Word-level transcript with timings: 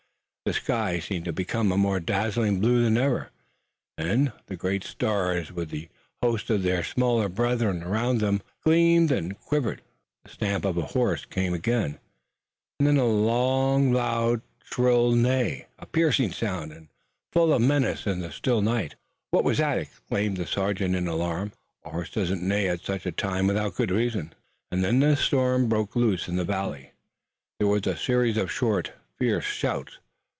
The 0.43 0.53
sky 0.53 0.97
seemed 0.99 1.25
to 1.25 1.29
have 1.29 1.35
become 1.35 1.71
a 1.71 1.77
more 1.77 1.99
dazzling 1.99 2.59
blue 2.59 2.83
than 2.83 2.97
ever, 2.97 3.29
and 3.95 4.33
the 4.47 4.55
great 4.55 4.83
stars 4.83 5.51
with 5.51 5.69
the 5.69 5.87
hosts 6.23 6.49
of 6.49 6.63
their 6.63 6.83
smaller 6.83 7.29
brethren 7.29 7.83
around 7.83 8.19
them 8.19 8.41
gleamed 8.63 9.11
and 9.11 9.39
quivered. 9.39 9.83
The 10.23 10.31
stamp 10.31 10.65
of 10.65 10.77
a 10.77 10.81
horse 10.81 11.25
came 11.25 11.53
again, 11.53 11.99
and 12.79 12.87
then 12.87 12.97
a 12.97 13.05
loud 13.05 14.41
shrill 14.63 15.11
neigh, 15.13 15.67
a 15.77 15.85
piercing 15.85 16.31
sound 16.31 16.73
and 16.73 16.87
full 17.31 17.53
of 17.53 17.61
menace 17.61 18.07
in 18.07 18.19
the 18.21 18.31
still 18.31 18.63
night. 18.63 18.95
"What 19.29 19.43
was 19.43 19.59
that?" 19.59 19.77
exclaimed 19.77 20.37
the 20.37 20.47
sergeant 20.47 20.95
in 20.95 21.07
alarm. 21.07 21.51
"A 21.85 21.91
horse 21.91 22.09
does 22.09 22.31
not 22.31 22.39
neigh 22.41 22.67
at 22.67 22.81
such 22.83 23.05
a 23.05 23.11
time 23.11 23.45
without 23.45 23.75
good 23.75 23.91
reason!" 23.91 24.33
And 24.71 24.83
then 24.83 25.01
the 25.01 25.15
storm 25.15 25.69
broke 25.69 25.95
loose 25.95 26.27
in 26.27 26.35
the 26.35 26.43
valley. 26.43 26.93
There 27.59 27.67
was 27.67 27.85
a 27.85 27.95
series 27.95 28.37
of 28.37 28.51
short, 28.51 28.93
fierce 29.19 29.45
shouts. 29.45 29.99